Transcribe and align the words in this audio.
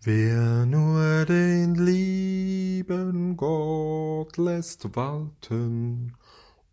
Wer 0.00 0.64
nur 0.64 1.24
den 1.24 1.74
lieben 1.74 3.36
Gott 3.36 4.36
lässt 4.36 4.94
walten 4.94 6.12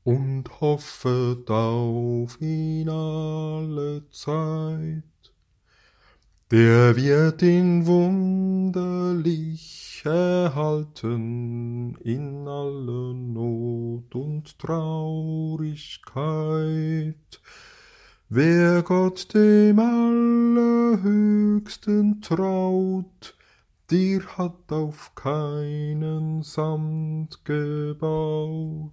und 0.04 0.62
hoffet 0.62 1.50
auf 1.50 2.40
ihn 2.40 2.88
alle 2.88 4.08
Zeit, 4.12 5.02
der 6.52 6.96
wird 6.96 7.42
ihn 7.42 7.88
wunderlich 7.88 9.24
erhalten 10.06 11.96
in 12.04 12.48
aller 12.48 13.16
Not 13.16 14.14
und 14.14 14.60
Traurigkeit. 14.60 15.82
Wer 18.30 18.84
Gott 18.84 19.34
dem 19.34 19.80
Allerhöchsten 19.80 21.35
traut, 22.22 23.36
dir 23.90 24.26
hat 24.38 24.72
auf 24.72 25.14
keinen 25.16 26.44
Sand 26.44 27.46
gebaut. 27.46 28.92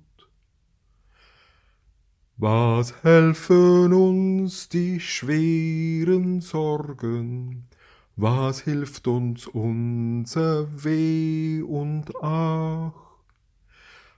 Was 2.36 3.02
helfen 3.02 3.92
uns 3.92 4.68
die 4.68 5.00
schweren 5.00 6.40
Sorgen? 6.40 7.68
Was 8.16 8.60
hilft 8.60 9.06
uns 9.06 9.46
unser 9.46 10.66
Weh 10.84 11.62
und 11.62 12.12
Ach? 12.20 12.92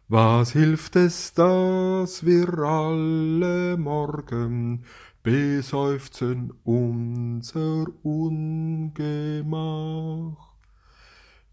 Was 0.09 0.53
hilft 0.53 0.97
es, 0.97 1.33
dass 1.33 2.27
wir 2.27 2.59
alle 2.59 3.77
morgen 3.77 4.84
beseufzen 5.24 6.52
unser 6.64 7.87
Ungemach? 8.02 8.95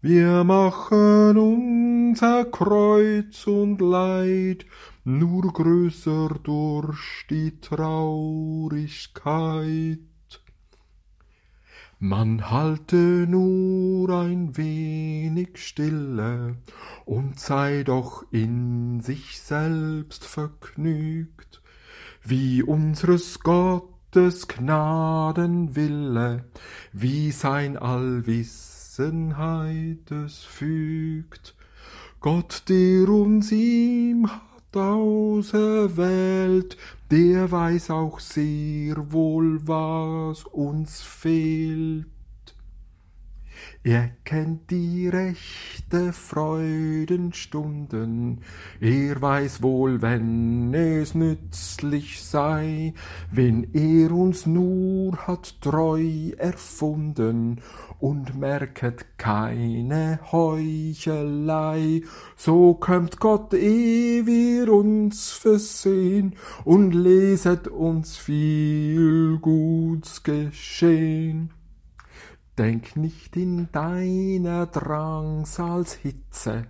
Wir 0.02 0.44
machen 0.44 1.38
unser 1.38 2.44
Kreuz 2.44 3.46
und 3.46 3.80
Leid 3.80 4.66
nur 5.04 5.50
größer 5.52 6.28
durch 6.42 7.26
die 7.30 7.58
Traurigkeit. 7.60 10.00
Man 11.98 12.50
halte 12.50 12.96
nur 12.96 14.10
ein 14.10 14.54
wenig 14.56 15.56
stille 15.56 16.56
und 17.06 17.40
sei 17.40 17.84
doch 17.84 18.24
in 18.32 19.00
sich 19.00 19.40
selbst 19.40 20.24
vergnügt, 20.24 21.61
wie 22.24 22.62
unseres 22.62 23.40
Gottes 23.40 24.48
Gnadenwille, 24.48 26.44
wie 26.92 27.30
sein 27.32 27.76
Allwissenheit 27.76 30.10
es 30.10 30.38
fügt. 30.38 31.54
Gott, 32.20 32.62
der 32.68 33.08
uns 33.08 33.50
ihm 33.50 34.30
hat 34.30 34.76
auserwählt, 34.76 36.76
der 37.10 37.50
weiß 37.50 37.90
auch 37.90 38.20
sehr 38.20 39.12
wohl, 39.12 39.66
was 39.66 40.44
uns 40.44 41.02
fehlt. 41.02 42.06
Er 43.84 44.10
kennt 44.24 44.70
die 44.70 45.08
rechte 45.08 46.12
Freudenstunden, 46.12 48.42
er 48.80 49.20
weiß 49.20 49.60
wohl, 49.60 50.00
wenn 50.00 50.72
es 50.72 51.16
nützlich 51.16 52.22
sei, 52.22 52.94
wenn 53.32 53.74
er 53.74 54.12
uns 54.12 54.46
nur 54.46 55.16
hat 55.26 55.60
treu 55.60 56.30
erfunden 56.38 57.60
und 57.98 58.38
merket 58.38 59.18
keine 59.18 60.20
Heuchelei, 60.30 62.02
so 62.36 62.74
kömmt 62.74 63.18
Gott, 63.18 63.52
eh 63.52 64.24
wir 64.24 64.72
uns 64.72 65.32
versehn 65.32 66.36
und 66.64 66.92
leset 66.92 67.66
uns 67.66 68.16
viel 68.16 69.38
Guts 69.40 70.22
geschehn. 70.22 71.50
Denk 72.58 72.96
nicht 72.96 73.36
in 73.36 73.72
deiner 73.72 74.66
Drangsalshitze, 74.66 76.66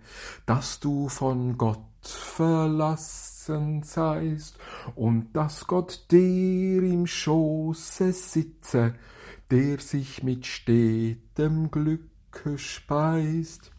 dass 0.47 0.79
du 0.79 1.09
von 1.09 1.59
Gott 1.59 1.81
verlassen 2.03 3.83
seist 3.83 4.61
und 4.95 5.35
dass 5.35 5.67
Gott 5.67 6.07
der 6.13 6.83
im 6.83 7.09
Schoße 7.09 8.13
sitze, 8.13 8.95
der 9.51 9.81
sich 9.81 10.23
mit 10.23 10.47
stetem 10.47 11.73
Glücke 11.73 12.59
speist. 12.59 13.73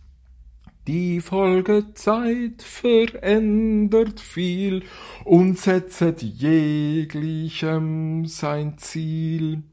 Die 0.88 1.22
Folgezeit 1.22 2.62
verändert 2.62 4.20
viel 4.20 4.84
und 5.24 5.58
setzet 5.58 6.22
jeglichem 6.22 8.26
sein 8.26 8.78
Ziel. 8.78 9.64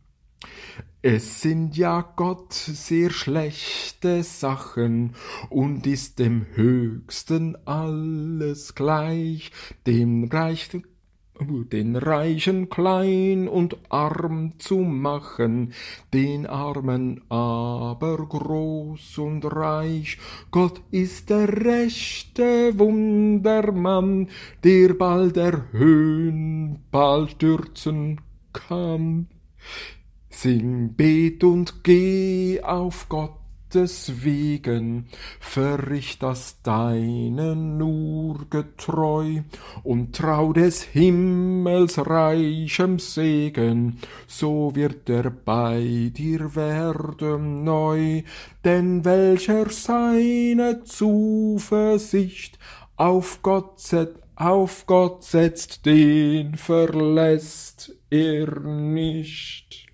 Es 1.03 1.41
sind 1.41 1.79
ja 1.79 2.03
Gott 2.15 2.53
sehr 2.53 3.09
schlechte 3.09 4.23
Sachen 4.23 5.15
und 5.49 5.87
ist 5.87 6.19
dem 6.19 6.45
Höchsten 6.55 7.57
alles 7.65 8.75
gleich, 8.75 9.51
dem 9.87 10.25
Reichen, 10.25 10.85
den 11.73 11.97
Reichen 11.97 12.69
klein 12.69 13.49
und 13.49 13.79
arm 13.89 14.59
zu 14.59 14.77
machen, 14.77 15.73
den 16.13 16.47
Armen 16.47 17.23
aber 17.31 18.19
groß 18.19 19.19
und 19.19 19.45
reich. 19.47 20.19
Gott 20.51 20.83
ist 20.91 21.31
der 21.31 21.65
rechte 21.65 22.79
Wundermann, 22.79 24.29
der 24.65 24.93
bald 24.95 25.39
erhöhen, 25.39 26.81
bald 26.91 27.31
stürzen 27.31 28.21
kann. 28.53 29.29
Sing, 30.43 30.95
bet 30.97 31.45
und 31.45 31.85
geh 31.85 32.63
auf 32.63 33.11
Gottes 33.11 34.25
Wegen, 34.25 35.05
verricht 35.39 36.23
das 36.23 36.63
Deine 36.63 37.55
nur 37.55 38.49
getreu 38.49 39.43
und 39.83 40.17
trau 40.17 40.55
des 40.55 40.83
Himmels 40.83 41.99
reichem 41.99 42.99
Segen, 42.99 43.99
so 44.27 44.75
wird 44.75 45.11
er 45.11 45.29
bei 45.29 46.11
dir 46.17 46.57
werden 46.57 47.63
neu, 47.63 48.23
denn 48.65 49.05
welcher 49.05 49.69
seine 49.69 50.85
Zuversicht 50.85 52.59
auf 52.97 53.43
Gott 53.43 53.79
setzt, 53.79 54.17
auf 54.37 54.87
Gott 54.87 55.23
setzt, 55.23 55.85
den 55.85 56.55
verlässt 56.55 57.95
er 58.09 58.59
nicht. 58.59 59.90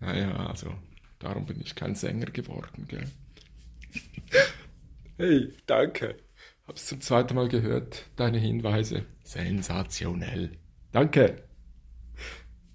Naja, 0.00 0.34
also 0.46 0.74
darum 1.18 1.46
bin 1.46 1.60
ich 1.60 1.74
kein 1.74 1.94
Sänger 1.94 2.26
geworden, 2.26 2.86
gell? 2.88 3.10
Hey, 5.18 5.52
danke. 5.66 6.16
Hab's 6.66 6.86
zum 6.86 7.00
zweiten 7.00 7.34
Mal 7.34 7.48
gehört, 7.48 8.06
deine 8.16 8.38
Hinweise. 8.38 9.06
Sensationell. 9.24 10.58
Danke. 10.92 11.45